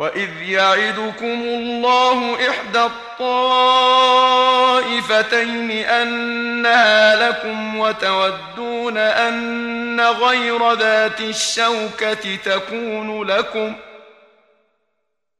[0.00, 2.82] وإذ يعدكم الله إحدى
[4.40, 13.89] الطائفتين أنها لكم وتودون أن غير ذات الشوكة تكون لكم ۖ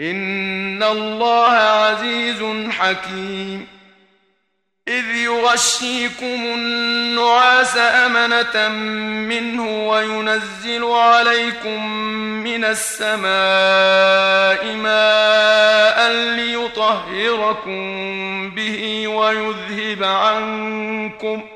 [0.00, 3.66] إن الله عزيز حكيم
[4.88, 8.68] إذ يغشيكم النعاس أمنة
[9.28, 11.86] منه وينزل عليكم
[12.44, 13.26] من السماء
[14.74, 17.80] ماء ليطهركم
[18.50, 21.55] به ويذهب عنكم ۖ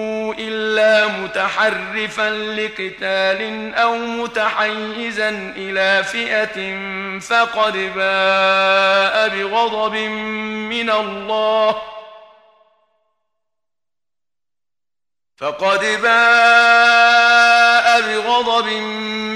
[1.51, 6.79] متحرفا لقتال أو متحيزا إلى فئة
[7.19, 9.95] فقد باء بغضب
[10.71, 11.81] من الله.
[15.37, 18.67] فقد باء بغضب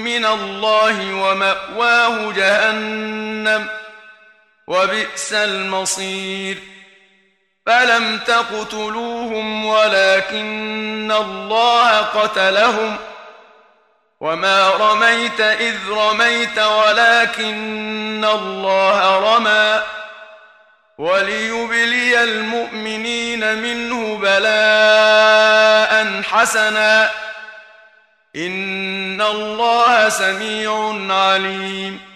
[0.04, 3.68] من الله ومأواه جهنم
[4.66, 6.58] وبئس المصير.
[7.66, 12.96] فلم تقتلوهم ولكن الله قتلهم
[14.20, 19.82] وما رميت اذ رميت ولكن الله رمى
[20.98, 27.10] وليبلي المؤمنين منه بلاء حسنا
[28.36, 32.15] ان الله سميع عليم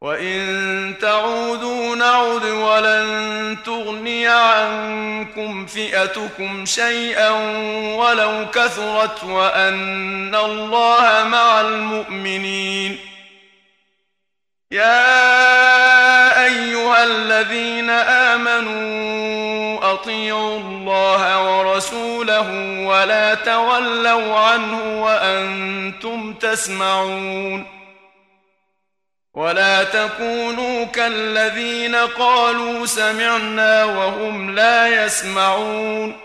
[0.00, 7.30] وان تعودوا نعد ولن تغني عنكم فئتكم شيئا
[7.96, 12.98] ولو كثرت وان الله مع المؤمنين.
[14.70, 22.50] يا ايها الذين امنوا اطيعوا الله ورسوله
[22.86, 27.75] ولا تولوا عنه وأنتم تسمعون.
[29.36, 36.16] ولا تكونوا كالذين قالوا سمعنا وهم لا يسمعون.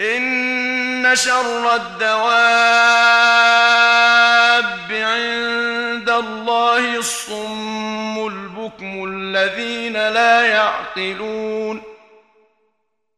[0.00, 2.10] إن شر الدواب
[4.90, 11.82] عند الله الصم البكم الذين لا يعقلون.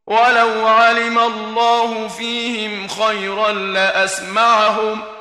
[0.06, 5.11] ولو علم الله فيهم خيرا لاسمعهم ۖ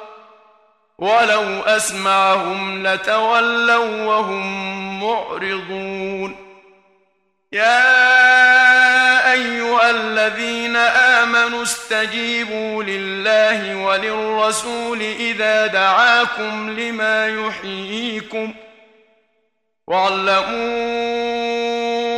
[1.01, 6.35] ولو أسمعهم لتولوا وهم معرضون.
[7.51, 18.53] يا أيها الذين آمنوا استجيبوا لله وللرسول إذا دعاكم لما يحييكم.
[19.87, 21.31] واعلموا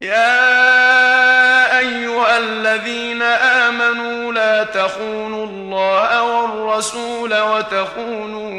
[0.00, 8.50] يا أيها الذين آمنوا لا تخونوا الله والرسول وتخونوا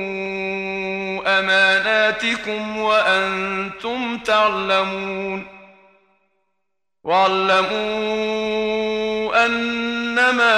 [1.39, 5.47] أماناتكم وأنتم تعلمون
[7.03, 7.85] واعلموا
[9.45, 10.57] أنما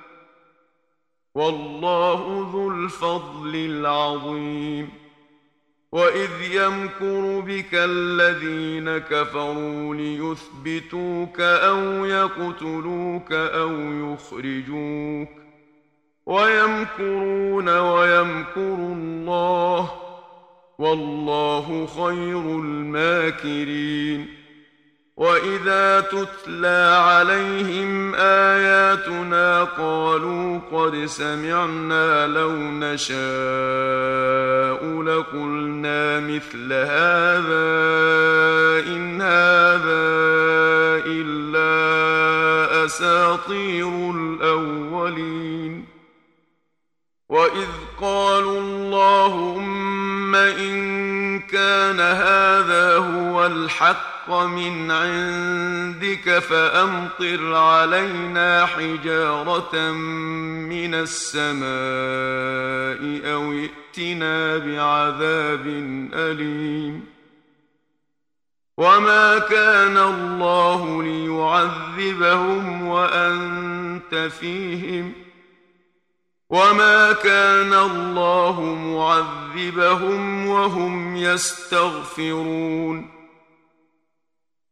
[1.35, 4.89] والله ذو الفضل العظيم.
[5.91, 15.29] وإذ يمكر بك الذين كفروا ليثبتوك أو يقتلوك أو يخرجوك.
[16.25, 19.91] ويمكرون ويمكر الله.
[20.79, 24.40] والله خير الماكرين.
[25.21, 33.11] واذا تتلى عليهم اياتنا قالوا قد سمعنا لو نشاء
[35.03, 37.69] لقلنا مثل هذا
[38.87, 40.01] ان هذا
[41.05, 41.65] الا
[42.85, 45.85] اساطير الاولين
[47.29, 47.69] واذ
[48.01, 59.91] قالوا اللهم ان كان هذا هو الحق الحق من عندك فأمطر علينا حجارة
[60.69, 61.61] من السماء
[63.33, 65.67] أو ائتنا بعذاب
[66.13, 67.05] أليم.
[68.77, 75.15] وما كان الله ليعذبهم وأنت فيهم ۖ.
[76.49, 83.20] وما كان الله معذبهم وهم يستغفرون.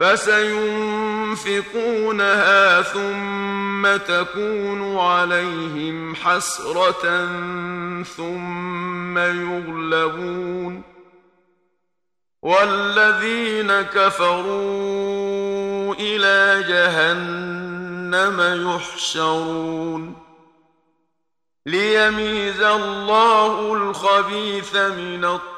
[0.00, 1.62] فسينفقونها
[2.82, 7.26] ثم تكون عليهم حسرة
[8.16, 10.82] ثم يغلبون.
[12.42, 20.16] والذين كفروا جهنم جهنم يحشرون.
[21.66, 25.55] ليميز الله الخبيث من الطيب.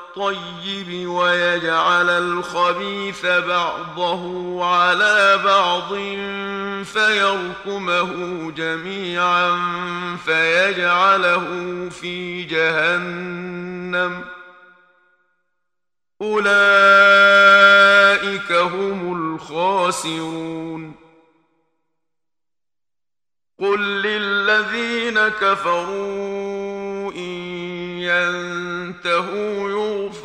[1.06, 5.94] ويجعل الخبيث بعضه على بعض
[6.84, 9.60] فيركمه جميعا
[10.24, 11.44] فيجعله
[11.88, 14.24] في جهنم.
[16.22, 16.52] أولئك
[18.52, 20.94] هم الخاسرون.
[23.60, 27.58] قل للذين كفروا إن
[27.98, 29.68] ينتهوا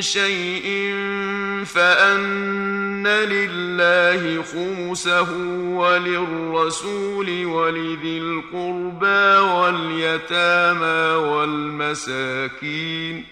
[0.00, 0.94] شيء
[1.64, 5.32] فأن لله خمسه
[5.76, 13.24] وللرسول ولذي القربى واليتامى والمساكين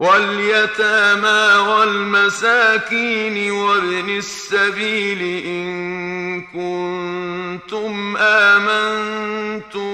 [0.00, 9.90] واليتامى والمساكين وابن السبيل إن كنتم آمنتم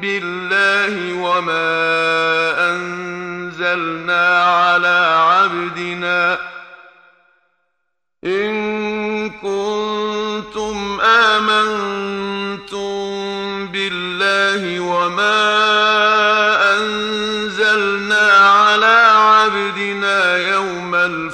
[0.00, 1.70] بالله وما
[2.70, 6.38] أنزلنا على عبدنا
[8.24, 12.78] إن كنتم آمنتم
[13.66, 15.77] بالله وما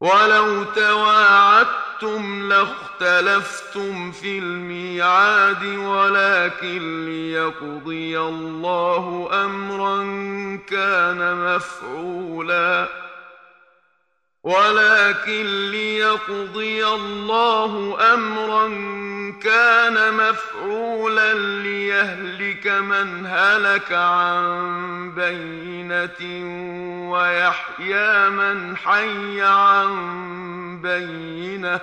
[0.00, 9.98] ولو تواعدتم لخ اختلفتم في الميعاد ولكن ليقضي الله امرا
[10.68, 12.88] كان مفعولا.
[14.44, 18.68] ولكن ليقضي الله امرا
[19.42, 26.20] كان مفعولا ليهلك من هلك عن بينة
[27.10, 29.90] ويحيى من حي عن
[30.82, 31.80] بينة.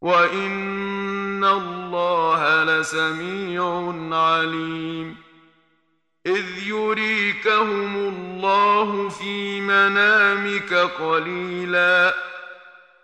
[0.00, 5.16] وإن الله لسميع عليم.
[6.26, 12.14] إذ يريكهم الله في منامك قليلا.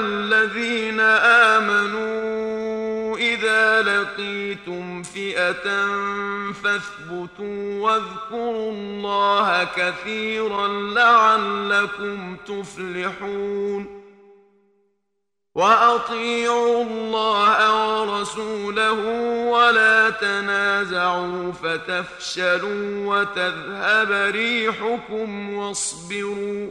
[0.00, 1.00] الذين
[1.60, 5.86] آمنوا إذا لقيتم فئة
[6.52, 14.00] فاثبتوا واذكروا الله كثيرا لعلكم تفلحون.
[15.54, 17.58] وأطيعوا الله
[18.00, 19.00] ورسوله
[19.50, 26.70] ولا تنازعوا فتفشلوا وتذهب ريحكم واصبروا.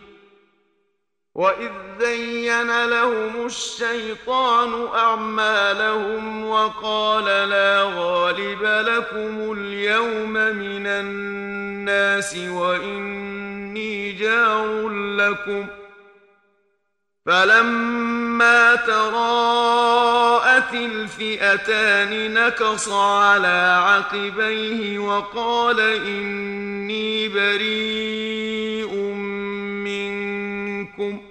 [1.41, 15.67] وإذ زين لهم الشيطان أعمالهم وقال لا غالب لكم اليوم من الناس وإني جار لكم
[17.25, 28.93] فلما تراءت الفئتان نكص على عقبيه وقال إني بريء
[29.85, 31.30] منكم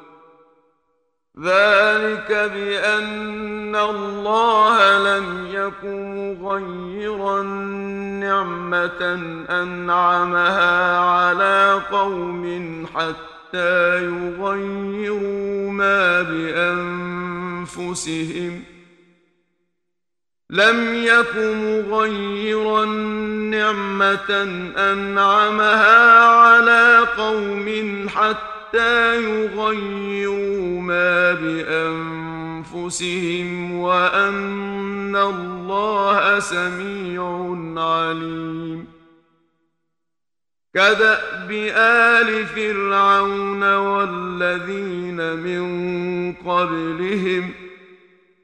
[1.43, 7.41] ذلك بأن الله لم يكن مغيرا
[8.19, 9.01] نعمة
[9.49, 16.21] أنعمها على قوم حتى يغيروا ما
[17.71, 18.63] بأنفسهم.
[20.49, 22.85] لم يك مغيرا
[23.55, 24.43] نعمة
[24.77, 28.50] أنعمها على قوم حتى
[29.15, 31.33] يغيروا ما
[32.63, 38.87] بأنفسهم وأن الله سميع عليم
[40.73, 47.70] كدأب آل فرعون والذين من قبلهم ۖ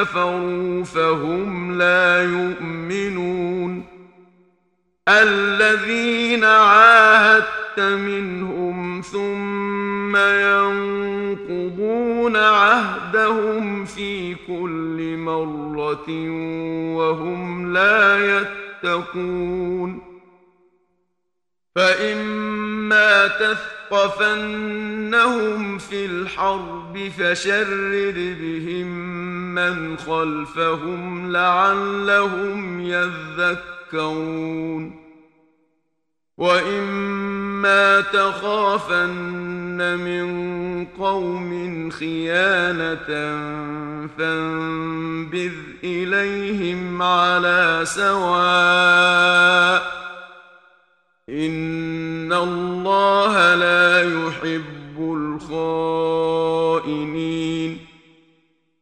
[0.00, 3.84] كفروا فهم لا يؤمنون.
[5.08, 11.86] الذين عاهدت منهم ثم ينقضون
[12.36, 16.10] عهدهم في كل مرة
[16.96, 20.00] وهم لا يتقون.
[21.74, 23.28] فإما
[23.90, 28.86] تثقفنهم في الحرب فشرد بهم
[29.54, 34.30] من خلفهم لعلهم يذكرون
[36.38, 39.08] وإما تخافن
[39.98, 43.06] من قوم خيانة
[44.18, 45.52] فانبذ
[45.84, 49.30] إليهم على سواء
[51.28, 52.79] إن الله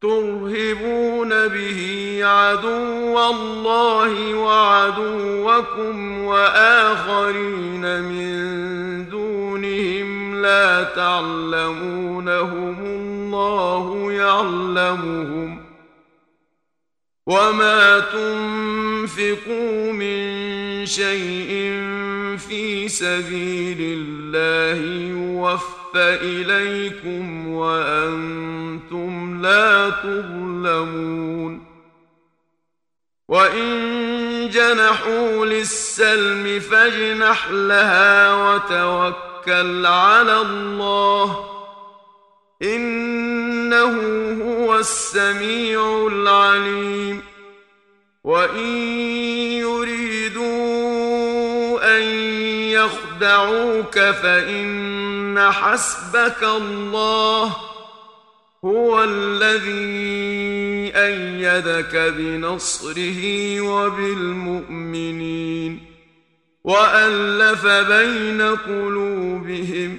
[0.00, 15.62] ترهبون به عدو الله وعدوكم وآخرين من دونهم لا تعلمونهم الله يعلمهم
[17.26, 21.48] وما تنفقوا من شيء
[22.48, 24.80] في سبيل الله
[25.10, 31.66] يوفى إليكم وأنتم لا تظلمون
[33.28, 41.44] وإن جنحوا للسلم فاجنح لها وتوكل على الله
[42.62, 43.94] إنه
[44.42, 47.22] هو السميع العليم
[48.24, 48.66] وإن
[49.60, 50.06] يريدوا
[50.36, 51.05] ان
[53.16, 57.56] يخدعوك فإن حسبك الله
[58.64, 65.06] هو الذي أيدك بنصره وبالمؤمنين
[66.64, 69.98] وألف بين قلوبهم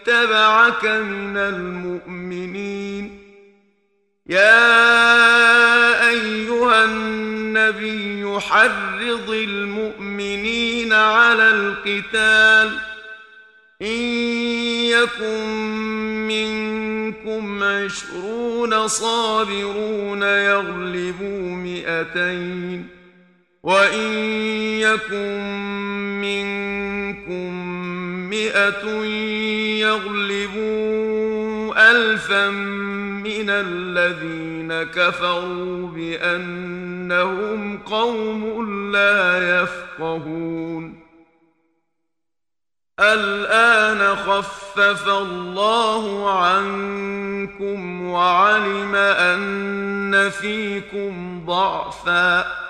[0.00, 3.18] اتبعك من المؤمنين.
[4.26, 4.88] يا
[6.08, 12.78] أيها النبي حرض المؤمنين على القتال.
[13.82, 14.02] إن
[14.86, 15.46] يكن
[16.28, 23.00] منكم عشرون صابرون يغلبوا مئتين.
[23.62, 24.12] وإن
[24.80, 25.40] يكن
[26.20, 27.70] منكم
[28.30, 29.02] مئة
[29.90, 41.00] يغلبوا ألفا من الذين كفروا بأنهم قوم لا يفقهون.
[43.00, 52.69] الآن خفف الله عنكم وعلم أن فيكم ضعفا.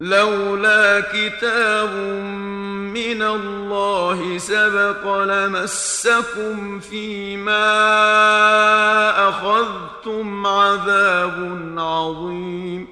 [0.00, 1.90] لولا كتاب
[2.94, 7.58] من الله سبق لمسكم فيما
[9.28, 12.88] أخذتم عذاب عظيم.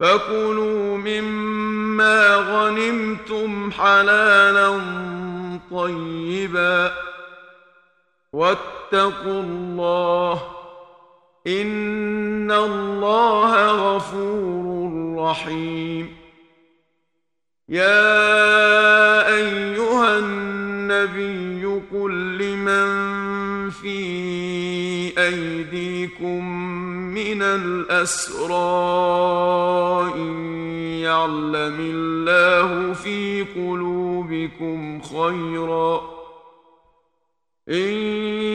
[0.00, 4.80] فكلوا مما غنمتم حلالا
[5.70, 6.92] طيبا.
[8.32, 10.55] واتقوا الله
[11.46, 16.08] إن الله غفور رحيم
[17.68, 23.98] يا أيها النبي قل لمن في
[25.18, 26.44] أيديكم
[27.14, 28.54] من الأسرى
[30.14, 30.34] إن
[31.02, 36.15] يعلم الله في قلوبكم خيرا
[37.68, 37.92] إن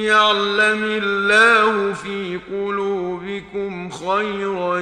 [0.07, 4.79] يعلم الله في قلوبكم خيرا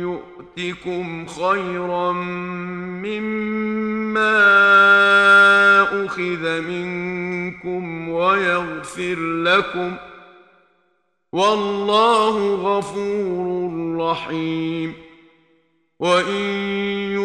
[0.00, 2.12] يؤتكم خيرا
[3.02, 4.34] مما
[6.04, 9.96] أخذ منكم ويغفر لكم
[11.32, 14.94] والله غفور رحيم.
[15.98, 17.21] وإن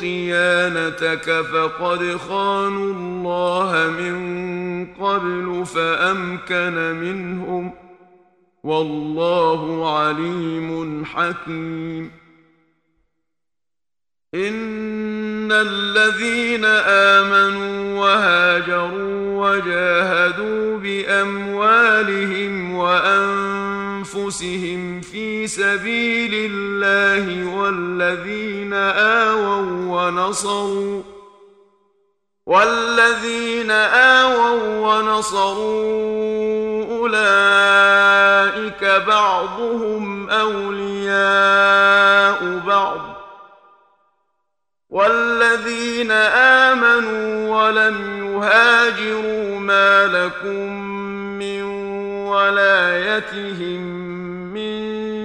[0.00, 4.16] خيانتك فقد خانوا الله من
[5.00, 7.72] قبل فأمكن منهم
[8.64, 9.62] والله
[9.98, 12.10] عليم حكيم.
[14.34, 16.64] إن الذين
[17.14, 22.74] آمنوا وهاجروا وجاهدوا بأموالهم
[24.24, 31.02] وأنفسهم في سبيل الله والذين آووا ونصروا
[32.46, 36.04] والذين آووا ونصروا
[36.98, 41.78] أولئك بعضهم أولياء
[42.66, 43.00] بعض
[44.90, 46.10] والذين
[46.70, 50.72] آمنوا ولم يهاجروا ما لكم
[51.38, 51.62] من
[52.28, 54.13] ولايتهم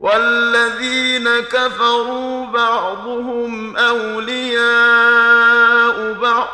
[0.00, 4.68] والذين كفروا بعضهم أولياء
[6.12, 6.48] بعض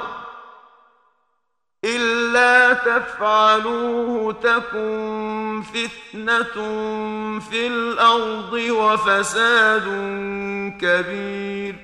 [1.85, 6.55] إلا تفعلوه تكن فتنة
[7.51, 9.85] في الأرض وفساد
[10.81, 11.84] كبير